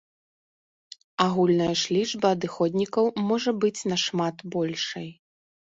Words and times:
Агульная 1.25 1.69
ж 1.81 1.97
лічба 1.97 2.27
адыходнікаў 2.39 3.05
можа 3.29 3.51
быць 3.63 3.77
нашмат 3.95 4.35
большай. 4.59 5.09